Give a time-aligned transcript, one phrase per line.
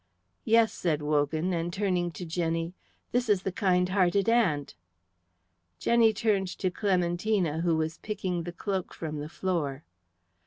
[0.45, 2.73] "Yes," said Wogan; and turning to Jenny,
[3.11, 4.73] "This is the kind hearted aunt."
[5.77, 9.83] Jenny turned to Clementina, who was picking the cloak from the floor.